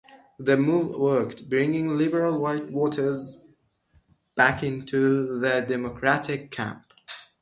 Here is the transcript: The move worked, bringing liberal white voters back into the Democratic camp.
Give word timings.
The 0.39 0.57
move 0.57 0.97
worked, 0.97 1.47
bringing 1.47 1.89
liberal 1.95 2.39
white 2.41 2.71
voters 2.71 3.43
back 4.33 4.63
into 4.63 5.39
the 5.39 5.61
Democratic 5.61 6.49
camp. 6.49 6.91